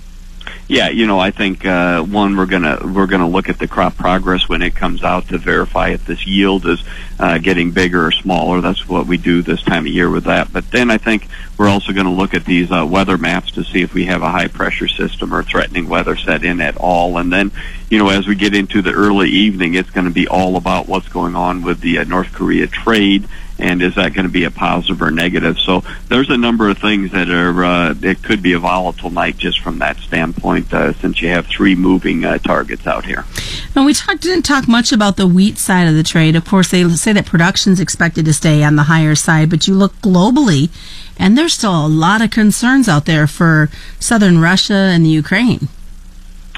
Yeah, 0.68 0.88
you 0.88 1.06
know, 1.06 1.18
I 1.18 1.32
think 1.32 1.66
uh, 1.66 2.02
one 2.02 2.36
we're 2.36 2.46
gonna 2.46 2.78
we're 2.82 3.06
gonna 3.06 3.28
look 3.28 3.48
at 3.48 3.58
the 3.58 3.68
crop 3.68 3.96
progress 3.96 4.48
when 4.48 4.62
it 4.62 4.74
comes 4.74 5.02
out 5.02 5.28
to 5.28 5.38
verify 5.38 5.88
if 5.88 6.06
this 6.06 6.26
yield 6.26 6.66
is 6.66 6.82
uh, 7.18 7.38
getting 7.38 7.72
bigger 7.72 8.06
or 8.06 8.12
smaller. 8.12 8.60
That's 8.60 8.88
what 8.88 9.06
we 9.06 9.16
do 9.18 9.42
this 9.42 9.62
time 9.62 9.86
of 9.86 9.92
year 9.92 10.08
with 10.08 10.24
that. 10.24 10.52
But 10.52 10.70
then 10.70 10.90
I 10.90 10.98
think 10.98 11.28
we're 11.62 11.68
also 11.68 11.92
going 11.92 12.06
to 12.06 12.12
look 12.12 12.34
at 12.34 12.44
these 12.44 12.72
uh, 12.72 12.84
weather 12.84 13.16
maps 13.16 13.52
to 13.52 13.62
see 13.62 13.82
if 13.82 13.94
we 13.94 14.06
have 14.06 14.20
a 14.20 14.28
high 14.28 14.48
pressure 14.48 14.88
system 14.88 15.32
or 15.32 15.44
threatening 15.44 15.88
weather 15.88 16.16
set 16.16 16.42
in 16.42 16.60
at 16.60 16.76
all. 16.76 17.18
And 17.18 17.32
then, 17.32 17.52
you 17.88 17.98
know, 17.98 18.08
as 18.08 18.26
we 18.26 18.34
get 18.34 18.52
into 18.52 18.82
the 18.82 18.90
early 18.90 19.30
evening, 19.30 19.74
it's 19.74 19.90
going 19.90 20.06
to 20.06 20.12
be 20.12 20.26
all 20.26 20.56
about 20.56 20.88
what's 20.88 21.08
going 21.08 21.36
on 21.36 21.62
with 21.62 21.80
the 21.80 21.98
uh, 21.98 22.04
North 22.04 22.32
Korea 22.32 22.66
trade 22.66 23.28
and 23.62 23.80
is 23.80 23.94
that 23.94 24.12
going 24.12 24.26
to 24.26 24.32
be 24.32 24.44
a 24.44 24.50
positive 24.50 25.00
or 25.00 25.10
negative? 25.10 25.58
So 25.58 25.84
there's 26.08 26.30
a 26.30 26.36
number 26.36 26.68
of 26.68 26.78
things 26.78 27.12
that 27.12 27.30
are 27.30 27.64
uh, 27.64 27.94
it 28.02 28.22
could 28.22 28.42
be 28.42 28.54
a 28.54 28.58
volatile 28.58 29.10
night 29.10 29.36
just 29.36 29.60
from 29.60 29.78
that 29.78 29.98
standpoint, 29.98 30.72
uh, 30.74 30.92
since 30.94 31.22
you 31.22 31.28
have 31.28 31.46
three 31.46 31.76
moving 31.76 32.24
uh, 32.24 32.38
targets 32.38 32.86
out 32.86 33.04
here. 33.04 33.24
Now 33.76 33.84
we 33.84 33.94
talked, 33.94 34.22
didn't 34.22 34.44
talk 34.44 34.66
much 34.66 34.92
about 34.92 35.16
the 35.16 35.26
wheat 35.28 35.58
side 35.58 35.86
of 35.86 35.94
the 35.94 36.02
trade. 36.02 36.34
Of 36.34 36.44
course, 36.44 36.70
they 36.70 36.88
say 36.90 37.12
that 37.12 37.26
production 37.26 37.72
is 37.72 37.80
expected 37.80 38.24
to 38.24 38.32
stay 38.32 38.64
on 38.64 38.76
the 38.76 38.84
higher 38.84 39.14
side, 39.14 39.48
but 39.48 39.68
you 39.68 39.74
look 39.74 39.94
globally, 39.96 40.70
and 41.22 41.38
there's 41.38 41.54
still 41.54 41.86
a 41.86 41.88
lot 41.88 42.20
of 42.20 42.32
concerns 42.32 42.88
out 42.88 43.06
there 43.06 43.28
for 43.28 43.70
southern 44.00 44.38
Russia 44.38 44.74
and 44.74 45.06
the 45.06 45.10
Ukraine. 45.10 45.68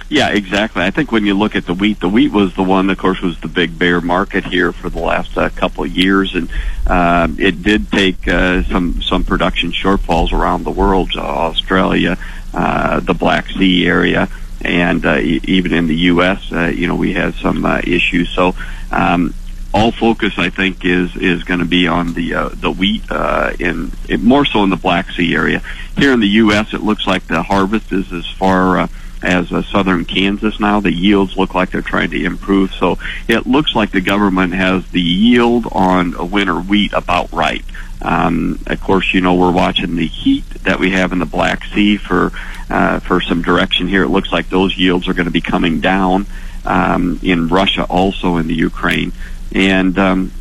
Yeah, 0.08 0.31
exactly. 0.31 0.82
I 0.82 0.90
think 0.90 1.12
when 1.12 1.26
you 1.26 1.34
look 1.34 1.55
at 1.55 1.66
the 1.66 1.75
wheat, 1.75 2.00
the 2.00 2.08
wheat 2.08 2.32
was 2.32 2.55
the 2.55 2.62
one, 2.62 2.88
of 2.88 2.96
course, 2.96 3.20
was 3.20 3.38
the 3.40 3.49
big 3.49 3.78
bear 3.78 4.00
market 4.00 4.44
here 4.44 4.72
for 4.72 4.88
the 4.88 5.00
last 5.00 5.37
uh, 5.37 5.50
couple 5.50 5.84
of 5.84 5.90
years, 5.90 6.34
and 6.34 6.50
uh, 6.87 7.28
it 7.38 7.62
did 7.62 7.93
take 7.93 8.26
uh, 8.26 8.62
some 8.64 9.02
some 9.02 9.22
production 9.22 9.70
shortfalls 9.70 10.32
around 10.32 10.64
the 10.64 10.70
world, 10.70 11.11
uh, 11.14 11.20
Australia, 11.20 12.16
uh, 12.55 13.00
the 13.00 13.14
Black 13.14 13.50
Sea 13.50 13.87
area, 13.87 14.30
and 14.62 15.04
uh, 15.04 15.18
even 15.18 15.75
in 15.75 15.88
the 15.88 15.97
U.S. 16.12 16.50
You 16.50 16.87
know, 16.87 16.97
we 16.97 17.12
had 17.12 17.35
some 17.35 17.66
issues. 17.66 18.30
So. 18.30 18.54
Um, 18.90 19.35
all 19.75 19.90
focus, 19.90 20.35
I 20.38 20.50
think, 20.50 20.85
is 20.85 21.16
is 21.16 21.43
going 21.43 21.59
to 21.59 21.66
be 21.66 21.88
on 21.88 22.14
the 22.14 22.35
uh, 22.35 22.49
the 22.50 22.71
wheat 22.71 23.02
uh, 23.11 23.52
in, 23.59 23.90
in 24.09 24.25
more 24.25 24.45
so 24.45 24.62
in 24.62 24.71
the 24.71 24.76
Black 24.76 25.11
Sea 25.11 25.35
area. 25.35 25.62
Here 25.99 26.12
in 26.12 26.21
the 26.21 26.28
U.S., 26.28 26.73
it 26.73 26.81
looks 26.81 27.09
like 27.09 27.26
the 27.26 27.43
harvest 27.43 27.90
is 27.90 28.12
as 28.12 28.25
far 28.31 28.78
uh, 28.78 28.88
as 29.25 29.50
uh, 29.50 29.62
southern 29.64 30.04
Kansas 30.04 30.61
now. 30.61 30.78
The 30.78 30.93
yields 30.93 31.37
look 31.37 31.57
like 31.57 31.73
they're 31.73 31.83
trying 31.83 32.11
to 32.11 32.25
improve. 32.25 32.73
So 32.73 32.99
it 33.26 33.49
looks 33.49 33.75
like 33.75 33.90
the 33.90 34.00
government 34.00 34.54
has 34.54 34.87
the 34.93 35.02
yield 35.02 35.66
on 35.73 36.14
a 36.14 36.25
winter 36.25 36.61
wheat 36.61 36.93
about 36.93 37.33
right. 37.33 37.64
Um, 38.00 38.61
of 38.69 38.81
course, 38.81 39.12
you 39.12 39.23
know 39.23 39.35
we're 39.35 39.50
watching 39.50 39.97
the 39.97 40.07
heat 40.07 40.49
that 40.62 40.78
we 40.78 40.93
have 40.93 41.12
in 41.12 41.19
the 41.19 41.26
Black 41.26 41.64
Sea 41.64 41.97
for 41.97 42.31
uh, 42.71 43.00
for 43.00 43.21
some 43.21 43.43
direction 43.43 43.88
here. 43.88 44.04
It 44.04 44.09
looks 44.09 44.31
like 44.31 44.50
those 44.50 44.78
yields 44.78 45.09
are 45.09 45.14
going 45.14 45.26
to 45.26 45.33
be 45.33 45.40
coming 45.40 45.81
down 45.81 46.26
um, 46.64 47.21
in 47.23 47.49
Russia, 47.49 47.85
also 47.85 48.37
in 48.37 48.47
the 48.47 48.54
Ukraine, 48.54 49.12
and 49.52 49.99
um, 49.99 50.33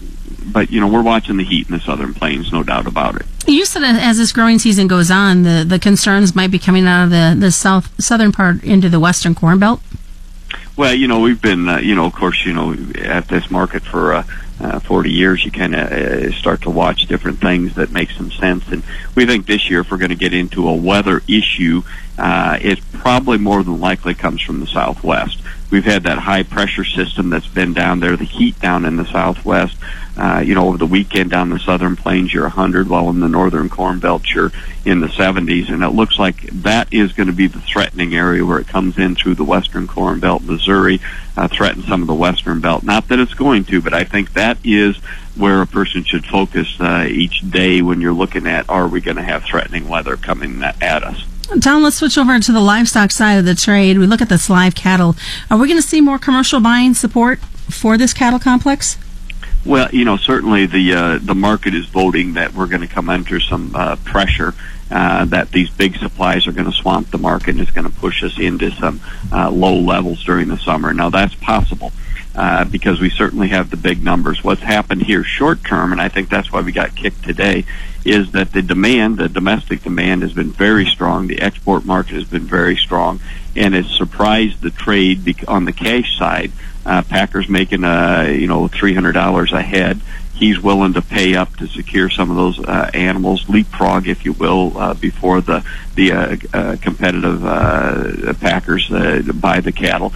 but 0.46 0.72
you 0.72 0.80
know 0.80 0.88
we're 0.88 1.03
watching 1.03 1.38
the 1.38 1.44
heat 1.44 1.68
in 1.68 1.74
the 1.75 1.82
southern 1.82 2.13
plains, 2.13 2.51
no 2.51 2.63
doubt 2.63 2.88
about 2.88 3.15
it. 3.15 3.25
You 3.46 3.65
said 3.65 3.82
that 3.82 4.01
as 4.01 4.18
this 4.18 4.32
growing 4.32 4.60
season 4.60 4.88
goes 4.88 5.12
on, 5.12 5.44
the, 5.44 5.65
the 5.68 5.80
concerns 5.80 6.34
might 6.34 6.51
be 6.51 6.60
coming 6.60 6.88
out 6.88 7.06
of 7.06 7.10
the, 7.10 7.36
the 7.38 7.51
south 7.51 7.94
southern 8.01 8.32
part 8.32 8.63
into 8.63 8.89
the 8.89 9.00
western 9.00 9.36
corn 9.36 9.60
belt. 9.60 9.82
Well, 10.75 10.94
you 10.94 11.08
know, 11.08 11.20
we've 11.20 11.42
been, 11.42 11.70
uh, 11.70 11.77
you 11.77 11.94
know, 11.94 12.06
of 12.06 12.13
course, 12.13 12.46
you 12.46 12.53
know, 12.53 12.74
at 12.96 13.27
this 13.27 13.51
market 13.51 13.84
for 13.84 14.13
uh, 14.13 14.24
uh, 14.60 14.80
40 14.80 15.12
years, 15.12 15.46
you 15.46 15.51
kind 15.51 15.75
of 15.75 15.92
uh, 15.92 16.32
start 16.32 16.62
to 16.63 16.70
watch 16.72 17.06
different 17.06 17.39
things 17.39 17.75
that 17.75 17.92
make 17.92 18.10
some 18.10 18.32
sense. 18.32 18.68
And 18.70 18.82
we 19.13 19.25
think 19.25 19.46
this 19.46 19.70
year, 19.70 19.82
if 19.82 19.92
we're 19.92 19.98
going 19.98 20.10
to 20.10 20.15
get 20.15 20.34
into 20.34 20.68
a 20.68 20.75
weather 20.75 21.22
issue, 21.27 21.84
uh, 22.18 22.58
it 22.62 22.80
probably 22.94 23.38
more 23.38 23.63
than 23.63 23.80
likely 23.80 24.15
comes 24.15 24.42
from 24.42 24.62
the 24.62 24.68
southwest. 24.68 25.42
We've 25.74 25.84
had 25.84 26.03
that 26.03 26.20
high 26.20 26.44
pressure 26.44 26.86
system 26.86 27.32
that's 27.32 27.48
been 27.48 27.74
down 27.74 28.00
there, 28.00 28.15
the 28.15 28.25
heat 28.25 28.60
down 28.60 28.86
in 28.86 28.96
the 28.96 29.08
southwest. 29.08 29.75
Uh, 30.15 30.44
you 30.46 30.53
know, 30.53 30.68
over 30.68 30.77
the 30.77 30.86
weekend 30.86 31.32
down 31.32 31.50
the 31.50 31.58
southern 31.58 31.96
plains, 31.96 32.32
you're 32.32 32.44
100, 32.44 32.88
while 32.88 33.10
in 33.10 33.22
the 33.22 33.27
northern 33.27 33.70
corn 33.70 33.98
belt, 33.98 34.22
you're 34.32 34.51
in 34.86 35.00
the 35.00 35.08
70s. 35.08 35.74
And 35.74 35.82
it 35.82 35.89
looks 35.89 36.20
like 36.20 36.44
that 36.62 36.94
is 36.94 37.13
going 37.13 37.25
to 37.25 37.34
be 37.34 37.48
the 37.48 37.60
threatening 37.60 38.13
area 38.13 38.46
where 38.46 38.60
it 38.60 38.68
comes 38.68 39.00
in 39.00 39.15
through 39.15 39.34
the 39.34 39.44
western 39.44 39.88
corn 39.88 40.20
belt, 40.20 40.44
Missouri, 40.44 41.01
uh, 41.36 41.48
threaten 41.48 41.82
some 41.82 42.03
of 42.03 42.08
the 42.08 42.13
western 42.13 42.62
belt. 42.62 42.84
Not 42.84 43.08
that 43.08 43.18
it's 43.18 43.34
going 43.34 43.63
to, 43.65 43.82
but 43.82 43.96
I 43.96 44.03
think 44.03 44.34
that 44.34 44.60
is 44.63 44.98
where 45.36 45.63
a 45.63 45.65
person 45.65 46.03
should 46.03 46.27
focus 46.27 46.80
uh, 46.80 47.08
each 47.10 47.50
day 47.50 47.82
when 47.82 48.00
you're 48.00 48.13
looking 48.13 48.46
at 48.46 48.70
are 48.70 48.88
we 48.88 49.01
going 49.01 49.18
to 49.18 49.24
have 49.24 49.44
threatening 49.44 49.88
weather 49.88 50.18
coming 50.18 50.62
at 50.62 51.03
us. 51.03 51.25
Tom, 51.62 51.84
let's 51.84 51.98
switch 51.98 52.18
over 52.18 52.40
to 52.40 52.52
the 52.52 52.62
livestock 52.62 53.12
side 53.12 53.34
of 53.34 53.46
the 53.46 53.56
trade. 53.56 53.98
We 53.98 54.08
look 54.08 54.22
at 54.22 54.30
this 54.30 54.50
live 54.50 54.76
cattle. 54.76 55.16
Are 55.52 55.58
we 55.58 55.68
going 55.68 55.82
to 55.82 55.88
see 55.88 56.02
more 56.02 56.18
commercial 56.18 56.60
buying 56.60 56.94
support 56.94 57.40
for 57.70 57.98
this 57.98 58.14
cattle 58.14 58.40
complex? 58.40 58.98
Well, 59.66 59.90
you 59.92 60.04
know, 60.04 60.18
certainly 60.18 60.66
the 60.66 60.94
uh, 60.94 61.20
the 61.22 61.36
market 61.36 61.74
is 61.74 61.86
voting 61.86 62.34
that 62.34 62.54
we're 62.54 62.68
going 62.68 62.82
to 62.82 62.88
come 62.88 63.10
under 63.10 63.40
some 63.40 63.76
uh, 63.76 63.96
pressure. 63.98 64.54
Uh, 64.92 65.26
that 65.26 65.52
these 65.52 65.72
big 65.72 65.98
supplies 65.98 66.46
are 66.46 66.52
going 66.52 66.70
to 66.70 66.72
swamp 66.72 67.10
the 67.10 67.18
market 67.18 67.50
and 67.52 67.62
it's 67.62 67.72
going 67.72 67.90
to 67.90 67.98
push 68.00 68.22
us 68.24 68.38
into 68.38 68.70
some 68.72 69.02
uh, 69.32 69.50
low 69.50 69.76
levels 69.76 70.24
during 70.24 70.50
the 70.50 70.58
summer. 70.58 70.94
Now 70.94 71.10
that's 71.10 71.34
possible 71.36 71.92
uh, 72.36 72.66
because 72.66 73.00
we 73.00 73.10
certainly 73.10 73.50
have 73.50 73.70
the 73.70 73.78
big 73.78 74.04
numbers. 74.04 74.44
What's 74.44 74.62
happened 74.62 75.04
here 75.04 75.24
short 75.24 75.63
term, 75.63 75.92
and 75.92 76.02
I 76.02 76.10
think 76.10 76.30
that's 76.30 76.52
why 76.52 76.62
we 76.62 76.72
got 76.72 76.96
kicked 76.96 77.24
today, 77.24 77.66
is 78.06 78.32
that 78.32 78.52
the 78.52 78.62
demand, 78.62 79.18
the 79.18 79.30
domestic 79.30 79.84
demand, 79.84 80.24
has 80.24 80.34
been 80.34 80.52
very 80.52 80.86
strong. 80.86 81.28
The 81.28 81.42
export 81.42 81.86
market 81.86 82.13
has 82.16 82.25
been 82.25 82.46
very 82.46 82.75
strong, 82.75 83.20
and 83.56 83.75
it's 83.75 83.96
surprised 83.96 84.62
the 84.62 84.72
trade 84.72 85.46
on 85.48 85.66
the 85.66 85.74
cash 85.74 86.18
side 86.18 86.52
uh, 86.86 87.02
Packers 87.04 87.48
making 87.50 87.84
uh, 87.84 88.28
you 88.30 88.48
know 88.48 88.68
three 88.68 88.94
hundred 88.94 89.13
dollars 89.13 89.52
a 89.52 89.62
head. 89.62 90.00
He's 90.34 90.60
willing 90.60 90.94
to 90.94 91.02
pay 91.02 91.36
up 91.36 91.56
to 91.58 91.68
secure 91.68 92.10
some 92.10 92.32
of 92.32 92.36
those 92.36 92.60
uh, 92.60 92.90
animals, 92.94 93.48
leapfrog, 93.48 94.08
if 94.08 94.25
you 94.25 94.34
will, 94.34 94.78
uh, 94.78 94.94
before 94.96 95.42
the 95.42 95.66
the 95.96 96.12
uh, 96.12 96.38
uh, 96.54 96.78
competitive 96.82 97.46
uh, 97.46 98.34
Packers 98.42 98.92
uh, 98.92 99.22
buy 99.34 99.60
the 99.60 99.72
cattle. 99.72 100.13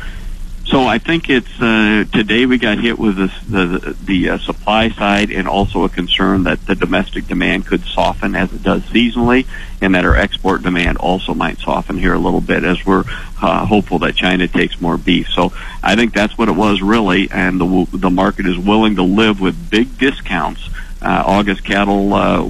So 0.67 0.83
I 0.83 0.97
think 0.97 1.29
it's 1.29 1.61
uh, 1.61 2.03
today 2.11 2.45
we 2.45 2.57
got 2.57 2.77
hit 2.77 2.99
with 2.99 3.15
this, 3.15 3.31
the 3.47 3.95
the 4.03 4.31
uh, 4.31 4.37
supply 4.37 4.89
side 4.89 5.31
and 5.31 5.47
also 5.47 5.85
a 5.85 5.89
concern 5.89 6.43
that 6.43 6.65
the 6.65 6.75
domestic 6.75 7.25
demand 7.25 7.65
could 7.65 7.85
soften 7.85 8.35
as 8.35 8.51
it 8.51 8.63
does 8.63 8.81
seasonally, 8.83 9.47
and 9.79 9.95
that 9.95 10.03
our 10.03 10.15
export 10.15 10.63
demand 10.63 10.97
also 10.97 11.33
might 11.33 11.57
soften 11.59 11.97
here 11.97 12.13
a 12.13 12.19
little 12.19 12.41
bit 12.41 12.65
as 12.65 12.85
we're 12.85 13.05
uh, 13.41 13.65
hopeful 13.65 13.99
that 13.99 14.17
China 14.17 14.45
takes 14.45 14.81
more 14.81 14.97
beef. 14.97 15.29
So 15.29 15.53
I 15.81 15.95
think 15.95 16.13
that's 16.13 16.37
what 16.37 16.49
it 16.49 16.55
was 16.55 16.81
really, 16.81 17.31
and 17.31 17.61
the 17.61 17.87
the 17.93 18.09
market 18.09 18.45
is 18.45 18.57
willing 18.57 18.97
to 18.97 19.03
live 19.03 19.39
with 19.39 19.69
big 19.69 19.97
discounts 19.97 20.69
uh, 21.01 21.23
August 21.25 21.63
cattle, 21.63 22.13
uh, 22.13 22.41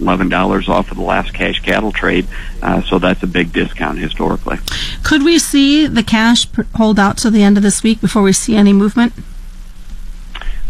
eleven 0.00 0.28
dollars 0.28 0.68
off 0.68 0.90
of 0.90 0.96
the 0.96 1.02
last 1.02 1.32
cash 1.32 1.60
cattle 1.60 1.92
trade, 1.92 2.26
uh, 2.62 2.82
so 2.82 2.98
that's 2.98 3.22
a 3.22 3.26
big 3.26 3.52
discount 3.52 3.98
historically. 3.98 4.58
Could 5.02 5.22
we 5.22 5.38
see 5.38 5.86
the 5.86 6.02
cash 6.02 6.46
hold 6.74 6.98
out 6.98 7.16
to 7.18 7.30
the 7.30 7.42
end 7.42 7.56
of 7.56 7.62
this 7.62 7.82
week 7.82 8.00
before 8.00 8.22
we 8.22 8.32
see 8.32 8.56
any 8.56 8.72
movement? 8.72 9.12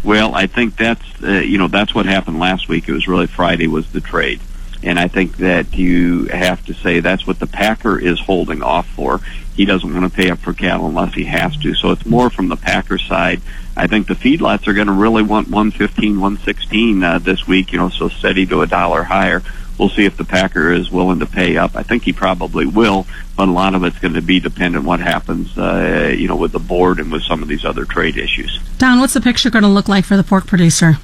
Well, 0.05 0.35
I 0.35 0.47
think 0.47 0.77
that's 0.77 1.03
uh, 1.23 1.41
you 1.41 1.59
know 1.59 1.69
that's 1.69 1.95
what 1.95 2.07
happened 2.07 2.39
last 2.39 2.69
week. 2.69 2.89
It 2.89 2.93
was 2.93 3.09
really 3.09 3.27
Friday 3.27 3.67
was 3.67 3.91
the 3.91 4.01
trade, 4.01 4.41
and 4.83 4.99
I 4.99 5.09
think 5.09 5.39
that 5.39 5.75
you 5.75 6.27
have 6.27 6.65
to 6.67 6.75
say 6.75 7.01
that's 7.01 7.27
what 7.27 7.39
the 7.39 7.47
packer 7.47 7.99
is 7.99 8.21
holding 8.21 8.63
off 8.63 8.87
for. 8.89 9.21
He 9.55 9.65
doesn't 9.65 9.93
want 9.93 10.11
to 10.11 10.17
pay 10.17 10.31
up 10.31 10.39
for 10.39 10.53
cattle 10.53 10.87
unless 10.87 11.15
he 11.15 11.25
has 11.25 11.57
to. 11.59 11.75
So 11.75 11.91
it's 11.91 12.05
more 12.05 12.31
from 12.31 12.49
the 12.49 12.57
packer 12.57 12.99
side 12.99 13.41
I 13.77 13.87
think 13.87 14.07
the 14.07 14.15
feedlots 14.15 14.69
are 14.69 14.73
going 14.73 14.87
to 14.87 14.93
really 14.93 15.23
want 15.23 15.49
115, 15.49 16.21
116 16.21 17.03
uh, 17.03 17.19
this 17.19 17.47
week. 17.47 17.73
You 17.73 17.79
know, 17.79 17.89
so 17.89 18.09
steady 18.09 18.47
to 18.47 18.63
a 18.63 18.67
dollar 18.67 19.03
higher. 19.03 19.43
We'll 19.79 19.89
see 19.89 20.05
if 20.05 20.17
the 20.17 20.25
Packer 20.25 20.73
is 20.73 20.89
willing 20.89 21.19
to 21.19 21.27
pay 21.27 21.57
up. 21.57 21.75
I 21.75 21.83
think 21.83 22.05
he 22.05 22.13
probably 22.13 22.65
will, 22.65 23.09
but 23.37 23.49
a 23.49 23.51
lot 23.51 23.75
of 23.75 23.83
it's 23.83 23.99
going 23.99 24.15
to 24.15 24.23
be 24.23 24.39
dependent 24.39 24.85
what 24.85 25.01
happens, 25.01 25.59
uh, 25.59 26.15
you 26.17 26.29
know, 26.29 26.37
with 26.37 26.53
the 26.53 26.61
board 26.61 27.01
and 27.01 27.11
with 27.11 27.25
some 27.25 27.43
of 27.43 27.49
these 27.49 27.65
other 27.65 27.85
trade 27.85 28.17
issues. 28.17 28.61
Don, 28.79 29.01
what's 29.01 29.15
the 29.15 29.21
picture 29.21 29.51
going 29.51 29.65
to 29.65 29.69
look 29.69 29.89
like 29.89 30.05
for 30.05 30.17
the 30.17 30.23
pork 30.23 30.47
producer? 30.47 30.99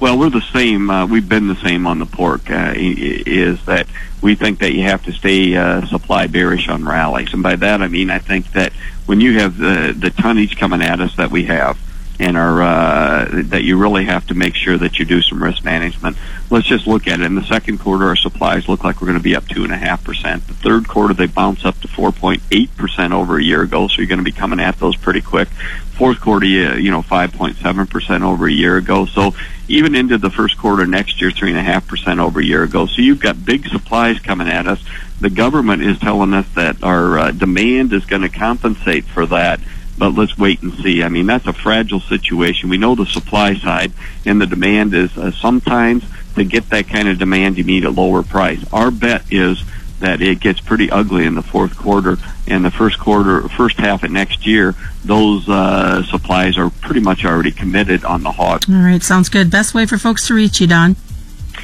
Well, 0.00 0.16
we're 0.16 0.30
the 0.30 0.40
same. 0.40 0.90
Uh, 0.90 1.06
we've 1.06 1.28
been 1.28 1.48
the 1.48 1.56
same 1.56 1.86
on 1.86 1.98
the 1.98 2.06
pork. 2.06 2.50
Uh, 2.50 2.72
is 2.76 3.64
that 3.64 3.88
we 4.22 4.36
think 4.36 4.60
that 4.60 4.72
you 4.72 4.84
have 4.84 5.04
to 5.06 5.12
stay 5.12 5.56
uh, 5.56 5.86
supply 5.86 6.28
bearish 6.28 6.68
on 6.68 6.84
rallies, 6.84 7.32
and 7.32 7.42
by 7.42 7.56
that 7.56 7.82
I 7.82 7.88
mean 7.88 8.08
I 8.08 8.20
think 8.20 8.52
that 8.52 8.72
when 9.06 9.20
you 9.20 9.40
have 9.40 9.58
the 9.58 9.94
the 9.98 10.10
tonnage 10.10 10.56
coming 10.56 10.82
at 10.82 11.00
us 11.00 11.16
that 11.16 11.30
we 11.32 11.44
have, 11.46 11.78
and 12.20 12.36
are 12.36 12.62
uh, 12.62 13.42
that 13.44 13.62
you 13.62 13.78
really 13.78 14.04
have 14.04 14.26
to 14.26 14.34
make 14.34 14.54
sure 14.54 14.76
that 14.76 14.98
you 14.98 15.04
do 15.04 15.22
some 15.22 15.42
risk 15.42 15.64
management. 15.64 16.16
Let's 16.50 16.66
just 16.66 16.86
look 16.86 17.06
at 17.06 17.20
it. 17.20 17.26
In 17.26 17.34
the 17.34 17.44
second 17.44 17.78
quarter, 17.78 18.06
our 18.06 18.16
supplies 18.16 18.68
look 18.68 18.82
like 18.82 19.00
we're 19.00 19.06
going 19.06 19.18
to 19.18 19.22
be 19.22 19.36
up 19.36 19.46
two 19.46 19.64
and 19.64 19.72
a 19.72 19.76
half 19.76 20.02
percent. 20.02 20.46
The 20.46 20.54
third 20.54 20.88
quarter, 20.88 21.14
they 21.14 21.26
bounce 21.26 21.64
up 21.64 21.78
to 21.80 21.88
four 21.88 22.10
point 22.10 22.42
eight 22.50 22.76
percent 22.76 23.12
over 23.12 23.38
a 23.38 23.42
year 23.42 23.62
ago, 23.62 23.86
so 23.88 23.96
you're 23.98 24.06
going 24.06 24.18
to 24.18 24.24
be 24.24 24.32
coming 24.32 24.60
at 24.60 24.78
those 24.78 24.96
pretty 24.96 25.20
quick. 25.20 25.48
Fourth 25.48 26.20
quarter, 26.20 26.46
you 26.46 26.90
know, 26.90 27.02
five 27.02 27.32
point 27.32 27.56
seven 27.58 27.86
percent 27.86 28.24
over 28.24 28.46
a 28.46 28.52
year 28.52 28.76
ago. 28.76 29.06
So 29.06 29.34
even 29.68 29.94
into 29.94 30.18
the 30.18 30.30
first 30.30 30.56
quarter 30.58 30.86
next 30.86 31.20
year, 31.20 31.30
three 31.30 31.50
and 31.50 31.58
a 31.58 31.62
half 31.62 31.86
percent 31.86 32.20
over 32.20 32.40
a 32.40 32.44
year 32.44 32.62
ago. 32.62 32.86
So 32.86 33.02
you've 33.02 33.20
got 33.20 33.44
big 33.44 33.68
supplies 33.68 34.18
coming 34.18 34.48
at 34.48 34.66
us. 34.66 34.82
The 35.20 35.30
government 35.30 35.82
is 35.82 35.98
telling 35.98 36.32
us 36.34 36.46
that 36.54 36.82
our 36.82 37.18
uh, 37.18 37.30
demand 37.32 37.92
is 37.92 38.06
going 38.06 38.22
to 38.22 38.28
compensate 38.28 39.04
for 39.04 39.26
that 39.26 39.60
but 39.98 40.10
let's 40.10 40.38
wait 40.38 40.62
and 40.62 40.72
see. 40.74 41.02
I 41.02 41.08
mean, 41.08 41.26
that's 41.26 41.46
a 41.46 41.52
fragile 41.52 42.00
situation. 42.00 42.68
We 42.68 42.78
know 42.78 42.94
the 42.94 43.06
supply 43.06 43.54
side 43.54 43.92
and 44.24 44.40
the 44.40 44.46
demand 44.46 44.94
is 44.94 45.16
uh, 45.18 45.32
sometimes 45.32 46.04
to 46.36 46.44
get 46.44 46.70
that 46.70 46.88
kind 46.88 47.08
of 47.08 47.18
demand, 47.18 47.58
you 47.58 47.64
need 47.64 47.84
a 47.84 47.90
lower 47.90 48.22
price. 48.22 48.64
Our 48.72 48.90
bet 48.90 49.24
is 49.30 49.62
that 50.00 50.22
it 50.22 50.40
gets 50.40 50.60
pretty 50.60 50.90
ugly 50.90 51.26
in 51.26 51.34
the 51.34 51.42
fourth 51.42 51.76
quarter 51.76 52.18
and 52.46 52.64
the 52.64 52.70
first 52.70 52.98
quarter, 53.00 53.48
first 53.48 53.76
half 53.78 54.04
of 54.04 54.10
next 54.10 54.46
year. 54.46 54.74
Those 55.04 55.48
uh, 55.48 56.04
supplies 56.04 56.56
are 56.56 56.70
pretty 56.70 57.00
much 57.00 57.24
already 57.24 57.50
committed 57.50 58.04
on 58.04 58.22
the 58.22 58.30
hog. 58.30 58.64
All 58.68 58.76
right, 58.76 59.02
sounds 59.02 59.28
good. 59.28 59.50
Best 59.50 59.74
way 59.74 59.86
for 59.86 59.98
folks 59.98 60.28
to 60.28 60.34
reach 60.34 60.60
you, 60.60 60.66
Don? 60.66 60.96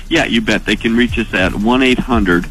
Yeah, 0.09 0.25
you 0.25 0.41
bet. 0.41 0.67
They 0.67 0.77
can 0.77 0.97
reach 0.97 1.19
us 1.19 1.33
at 1.33 1.55
1 1.55 1.83
800 1.83 2.45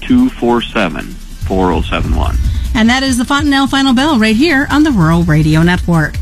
247 0.00 1.04
4071. 1.04 2.36
And 2.78 2.88
that 2.90 3.02
is 3.02 3.18
the 3.18 3.24
Fontanelle 3.24 3.66
Final 3.66 3.92
Bell 3.92 4.20
right 4.20 4.36
here 4.36 4.68
on 4.70 4.84
the 4.84 4.92
Rural 4.92 5.24
Radio 5.24 5.64
Network. 5.64 6.14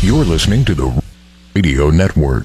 You're 0.00 0.24
listening 0.24 0.64
to 0.66 0.74
the 0.76 1.02
Radio 1.56 1.90
Network. 1.90 2.40